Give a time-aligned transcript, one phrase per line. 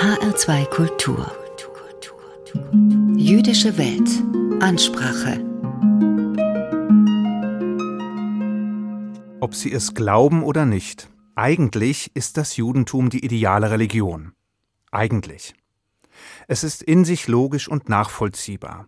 [0.00, 1.30] HR2 Kultur.
[3.18, 4.08] Jüdische Welt.
[4.62, 5.44] Ansprache.
[9.40, 14.32] Ob Sie es glauben oder nicht, eigentlich ist das Judentum die ideale Religion.
[14.90, 15.52] Eigentlich.
[16.48, 18.86] Es ist in sich logisch und nachvollziehbar,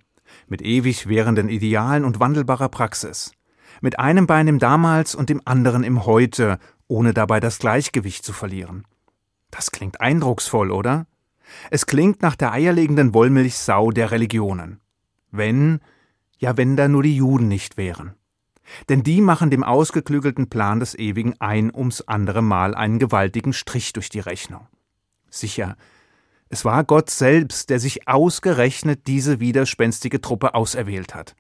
[0.49, 3.33] mit ewig währenden Idealen und wandelbarer Praxis,
[3.83, 6.59] mit einem Bein im Damals und dem anderen im Heute,
[6.89, 8.87] ohne dabei das Gleichgewicht zu verlieren.
[9.53, 11.07] Das klingt eindrucksvoll, oder?
[11.71, 14.81] Es klingt nach der eierlegenden Wollmilchsau der Religionen.
[15.31, 15.81] Wenn,
[16.39, 18.15] ja wenn da nur die Juden nicht wären.
[18.89, 23.93] Denn die machen dem ausgeklügelten Plan des Ewigen ein ums andere Mal einen gewaltigen Strich
[23.93, 24.67] durch die Rechnung.
[25.31, 25.77] Sicher,
[26.49, 31.35] es war Gott selbst, der sich ausgerechnet diese widerspenstige Truppe auserwählt hat.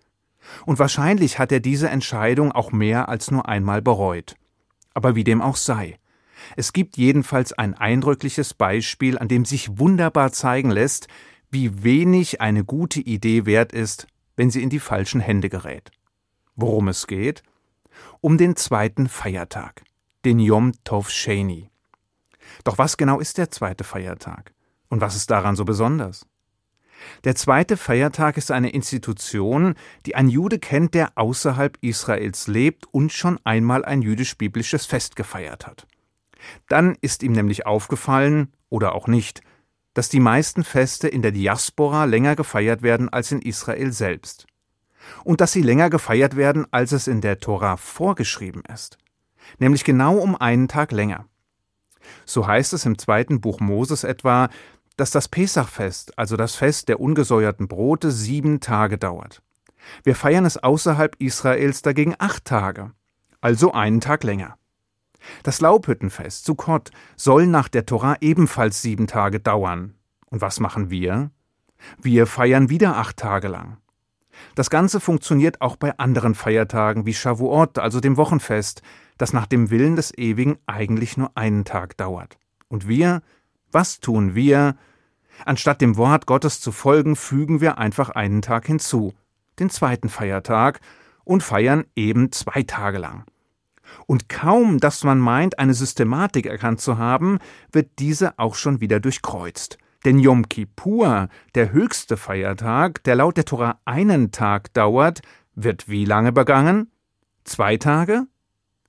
[0.67, 4.35] Und wahrscheinlich hat er diese Entscheidung auch mehr als nur einmal bereut.
[4.93, 5.99] Aber wie dem auch sei.
[6.57, 11.09] Es gibt jedenfalls ein eindrückliches Beispiel, an dem sich wunderbar zeigen lässt,
[11.51, 15.91] wie wenig eine gute Idee wert ist, wenn sie in die falschen Hände gerät.
[16.57, 17.43] Worum es geht?
[18.21, 19.83] Um den zweiten Feiertag,
[20.25, 21.71] den Yom Tov Sheni.
[22.65, 24.53] Doch was genau ist der zweite Feiertag?
[24.89, 26.27] Und was ist daran so besonders?
[27.25, 29.75] Der zweite Feiertag ist eine Institution,
[30.07, 35.67] die ein Jude kennt, der außerhalb Israels lebt und schon einmal ein jüdisch-biblisches Fest gefeiert
[35.67, 35.87] hat.
[36.69, 39.43] Dann ist ihm nämlich aufgefallen, oder auch nicht,
[39.95, 44.47] dass die meisten Feste in der Diaspora länger gefeiert werden als in Israel selbst.
[45.25, 48.99] Und dass sie länger gefeiert werden, als es in der Tora vorgeschrieben ist.
[49.59, 51.27] Nämlich genau um einen Tag länger.
[52.25, 54.49] So heißt es im zweiten Buch Moses etwa,
[54.97, 59.43] dass das Pesachfest, also das Fest der ungesäuerten Brote, sieben Tage dauert.
[60.05, 62.93] Wir feiern es außerhalb Israels dagegen acht Tage,
[63.41, 64.57] also einen Tag länger.
[65.43, 69.95] Das Laubhüttenfest, Sukkot, soll nach der Tora ebenfalls sieben Tage dauern.
[70.31, 71.31] Und was machen wir?
[72.01, 73.79] Wir feiern wieder acht Tage lang.
[74.55, 78.83] Das Ganze funktioniert auch bei anderen Feiertagen wie Shavuot, also dem Wochenfest,
[79.19, 82.39] das nach dem Willen des Ewigen eigentlich nur einen Tag dauert.
[82.69, 83.23] Und wir,
[83.71, 84.77] was tun wir?
[85.45, 89.15] Anstatt dem Wort Gottes zu folgen, fügen wir einfach einen Tag hinzu,
[89.59, 90.81] den zweiten Feiertag,
[91.25, 93.25] und feiern eben zwei Tage lang.
[94.07, 97.39] Und kaum, dass man meint, eine Systematik erkannt zu haben,
[97.73, 99.79] wird diese auch schon wieder durchkreuzt.
[100.05, 105.23] Denn Yom Kippur, der höchste Feiertag, der laut der Tora einen Tag dauert,
[105.55, 106.91] wird wie lange begangen?
[107.45, 108.27] Zwei Tage?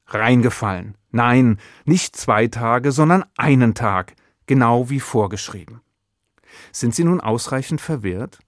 [0.07, 0.95] Reingefallen.
[1.11, 4.15] Nein, nicht zwei Tage, sondern einen Tag,
[4.47, 5.81] genau wie vorgeschrieben.
[6.71, 8.39] Sind Sie nun ausreichend verwirrt?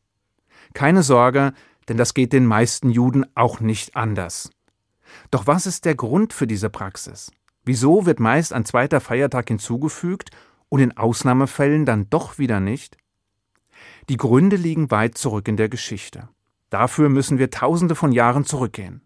[0.74, 1.54] Keine Sorge,
[1.88, 4.50] denn das geht den meisten Juden auch nicht anders.
[5.32, 7.32] Doch was ist der Grund für diese Praxis?
[7.64, 10.30] Wieso wird meist ein zweiter Feiertag hinzugefügt
[10.70, 12.98] und in Ausnahmefällen dann doch wieder nicht?
[14.10, 16.30] Die Gründe liegen weit zurück in der Geschichte.
[16.70, 19.02] Dafür müssen wir tausende von Jahren zurückgehen.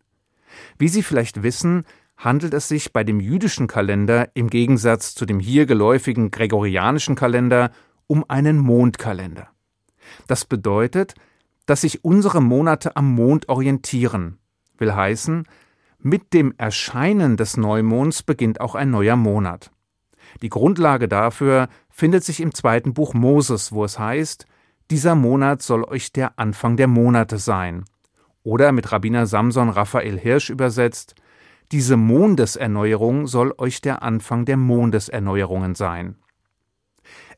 [0.77, 1.85] Wie Sie vielleicht wissen,
[2.17, 7.71] handelt es sich bei dem jüdischen Kalender im Gegensatz zu dem hier geläufigen gregorianischen Kalender
[8.07, 9.49] um einen Mondkalender.
[10.27, 11.13] Das bedeutet,
[11.65, 14.39] dass sich unsere Monate am Mond orientieren,
[14.77, 15.47] will heißen,
[16.01, 19.71] mit dem Erscheinen des Neumonds beginnt auch ein neuer Monat.
[20.41, 24.45] Die Grundlage dafür findet sich im zweiten Buch Moses, wo es heißt,
[24.91, 27.83] dieser Monat soll euch der Anfang der Monate sein.
[28.43, 31.15] Oder mit Rabbiner Samson Raphael Hirsch übersetzt,
[31.71, 36.15] diese Mondeserneuerung soll euch der Anfang der Mondeserneuerungen sein.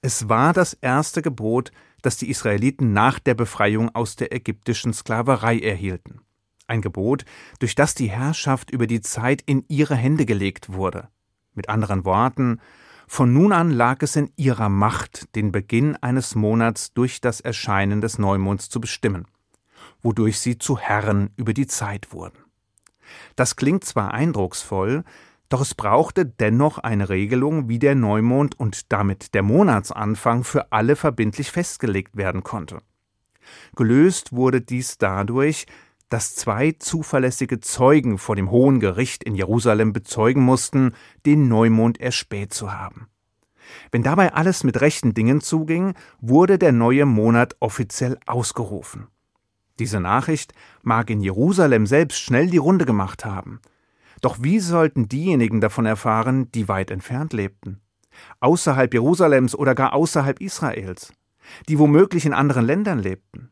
[0.01, 1.71] Es war das erste Gebot,
[2.01, 6.21] das die Israeliten nach der Befreiung aus der ägyptischen Sklaverei erhielten
[6.71, 7.25] ein Gebot,
[7.59, 11.09] durch das die Herrschaft über die Zeit in ihre Hände gelegt wurde.
[11.53, 12.59] Mit anderen Worten,
[13.07, 17.99] von nun an lag es in ihrer Macht, den Beginn eines Monats durch das Erscheinen
[17.99, 19.25] des Neumonds zu bestimmen,
[20.01, 22.37] wodurch sie zu Herren über die Zeit wurden.
[23.35, 25.03] Das klingt zwar eindrucksvoll,
[25.49, 30.95] doch es brauchte dennoch eine Regelung, wie der Neumond und damit der Monatsanfang für alle
[30.95, 32.79] verbindlich festgelegt werden konnte.
[33.75, 35.65] Gelöst wurde dies dadurch,
[36.11, 40.91] dass zwei zuverlässige Zeugen vor dem Hohen Gericht in Jerusalem bezeugen mussten,
[41.25, 43.07] den Neumond erspäht zu haben.
[43.91, 49.07] Wenn dabei alles mit rechten Dingen zuging, wurde der neue Monat offiziell ausgerufen.
[49.79, 50.53] Diese Nachricht
[50.83, 53.61] mag in Jerusalem selbst schnell die Runde gemacht haben.
[54.19, 57.79] Doch wie sollten diejenigen davon erfahren, die weit entfernt lebten?
[58.41, 61.13] Außerhalb Jerusalems oder gar außerhalb Israels?
[61.69, 63.50] Die womöglich in anderen Ländern lebten?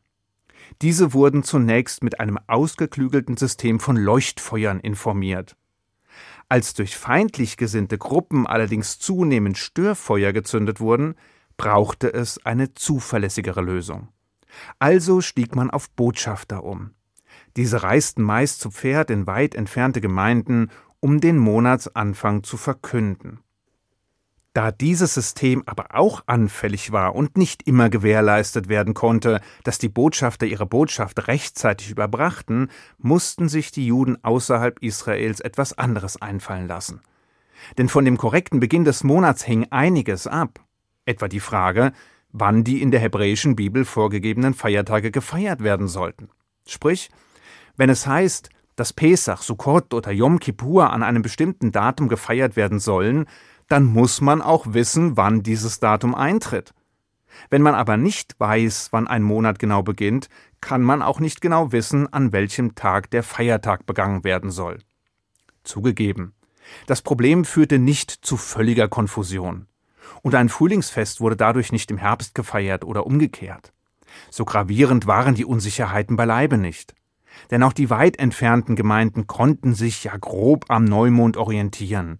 [0.81, 5.55] Diese wurden zunächst mit einem ausgeklügelten System von Leuchtfeuern informiert.
[6.47, 11.15] Als durch feindlich gesinnte Gruppen allerdings zunehmend Störfeuer gezündet wurden,
[11.57, 14.07] brauchte es eine zuverlässigere Lösung.
[14.79, 16.91] Also stieg man auf Botschafter um.
[17.55, 23.39] Diese reisten meist zu Pferd in weit entfernte Gemeinden, um den Monatsanfang zu verkünden.
[24.59, 29.87] Da dieses System aber auch anfällig war und nicht immer gewährleistet werden konnte, dass die
[29.87, 32.67] Botschafter ihre Botschaft rechtzeitig überbrachten,
[32.97, 36.99] mussten sich die Juden außerhalb Israels etwas anderes einfallen lassen.
[37.77, 40.59] Denn von dem korrekten Beginn des Monats hing einiges ab,
[41.05, 41.93] etwa die Frage,
[42.33, 46.31] wann die in der hebräischen Bibel vorgegebenen Feiertage gefeiert werden sollten.
[46.67, 47.09] Sprich,
[47.77, 52.79] wenn es heißt, dass Pesach, Sukkot oder Yom Kippur an einem bestimmten Datum gefeiert werden
[52.79, 53.25] sollen,
[53.69, 56.73] dann muss man auch wissen, wann dieses Datum eintritt.
[57.49, 60.27] Wenn man aber nicht weiß, wann ein Monat genau beginnt,
[60.59, 64.79] kann man auch nicht genau wissen, an welchem Tag der Feiertag begangen werden soll.
[65.63, 66.33] Zugegeben,
[66.87, 69.67] das Problem führte nicht zu völliger Konfusion.
[70.21, 73.71] Und ein Frühlingsfest wurde dadurch nicht im Herbst gefeiert oder umgekehrt.
[74.29, 76.95] So gravierend waren die Unsicherheiten beileibe nicht.
[77.51, 82.19] Denn auch die weit entfernten Gemeinden konnten sich ja grob am Neumond orientieren.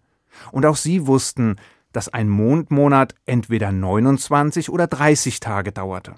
[0.52, 1.56] Und auch sie wussten,
[1.92, 6.16] dass ein Mondmonat entweder 29 oder 30 Tage dauerte.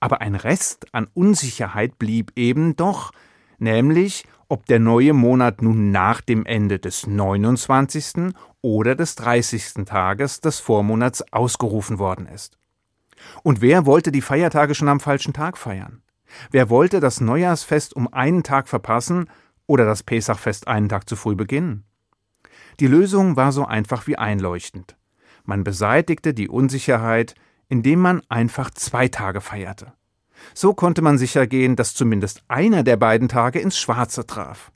[0.00, 3.12] Aber ein Rest an Unsicherheit blieb eben doch,
[3.58, 8.34] nämlich ob der neue Monat nun nach dem Ende des 29.
[8.60, 9.86] oder des 30.
[9.86, 12.58] Tages des Vormonats ausgerufen worden ist.
[13.42, 16.02] Und wer wollte die Feiertage schon am falschen Tag feiern?
[16.50, 19.28] Wer wollte das Neujahrsfest um einen Tag verpassen
[19.66, 21.84] oder das Pesachfest einen Tag zu früh beginnen?
[22.80, 24.96] Die Lösung war so einfach wie einleuchtend.
[25.44, 27.34] Man beseitigte die Unsicherheit,
[27.68, 29.92] indem man einfach zwei Tage feierte.
[30.54, 34.72] So konnte man sicher gehen, dass zumindest einer der beiden Tage ins Schwarze traf.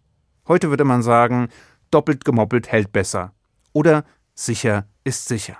[0.47, 1.49] Heute würde man sagen,
[1.91, 3.33] doppelt gemoppelt hält besser.
[3.73, 4.05] Oder
[4.35, 5.59] sicher ist sicher.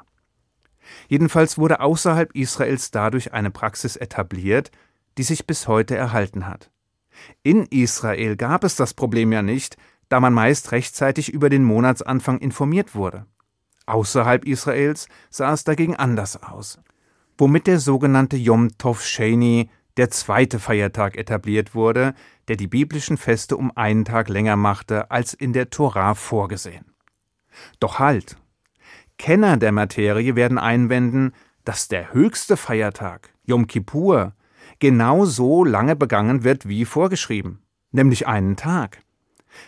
[1.09, 4.71] Jedenfalls wurde außerhalb Israels dadurch eine Praxis etabliert,
[5.19, 6.71] die sich bis heute erhalten hat.
[7.43, 9.77] In Israel gab es das Problem ja nicht,
[10.09, 13.27] da man meist rechtzeitig über den Monatsanfang informiert wurde.
[13.87, 16.81] Außerhalb Israels sah es dagegen anders aus,
[17.39, 22.15] womit der sogenannte Yom Tov Sheni, der zweite Feiertag, etabliert wurde,
[22.49, 26.85] der die biblischen Feste um einen Tag länger machte als in der Torah vorgesehen.
[27.81, 28.37] Doch halt!
[29.19, 31.33] Kenner der Materie werden einwenden,
[31.65, 34.35] dass der höchste Feiertag, Yom Kippur,
[34.79, 37.63] genau so lange begangen wird wie vorgeschrieben,
[37.93, 39.03] nämlich einen Tag.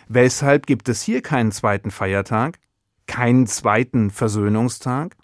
[0.07, 2.59] Weshalb gibt es hier keinen zweiten Feiertag,
[3.07, 5.15] keinen zweiten Versöhnungstag?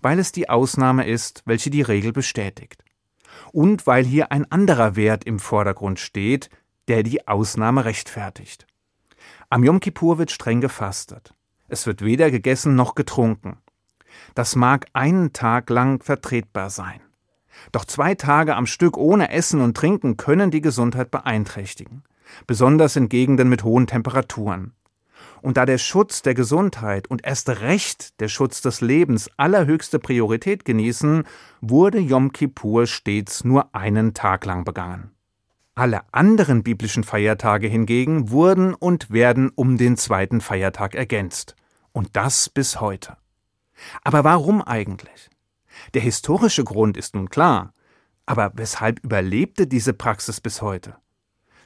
[0.00, 2.84] Weil es die Ausnahme ist, welche die Regel bestätigt.
[3.52, 6.50] Und weil hier ein anderer Wert im Vordergrund steht,
[6.88, 8.66] der die Ausnahme rechtfertigt.
[9.50, 11.34] Am Yom Kippur wird streng gefastet.
[11.68, 13.58] Es wird weder gegessen noch getrunken.
[14.34, 17.00] Das mag einen Tag lang vertretbar sein.
[17.72, 22.02] Doch zwei Tage am Stück ohne Essen und Trinken können die Gesundheit beeinträchtigen
[22.46, 24.72] besonders in Gegenden mit hohen Temperaturen.
[25.40, 30.64] Und da der Schutz der Gesundheit und erst recht der Schutz des Lebens allerhöchste Priorität
[30.64, 31.24] genießen,
[31.60, 35.12] wurde Yom Kippur stets nur einen Tag lang begangen.
[35.74, 41.54] Alle anderen biblischen Feiertage hingegen wurden und werden um den zweiten Feiertag ergänzt.
[41.92, 43.16] Und das bis heute.
[44.02, 45.30] Aber warum eigentlich?
[45.94, 47.74] Der historische Grund ist nun klar.
[48.26, 50.96] Aber weshalb überlebte diese Praxis bis heute?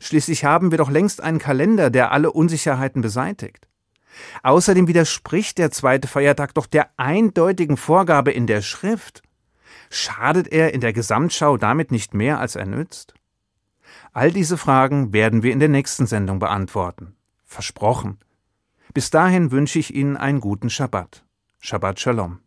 [0.03, 3.69] Schließlich haben wir doch längst einen Kalender, der alle Unsicherheiten beseitigt.
[4.43, 9.23] Außerdem widerspricht der zweite Feiertag doch der eindeutigen Vorgabe in der Schrift.
[9.91, 13.15] Schadet er in der Gesamtschau damit nicht mehr, als er nützt?
[14.13, 17.15] All diese Fragen werden wir in der nächsten Sendung beantworten.
[17.45, 18.19] Versprochen.
[18.95, 21.25] Bis dahin wünsche ich Ihnen einen guten Schabbat.
[21.61, 22.41] Shabbat Shalom.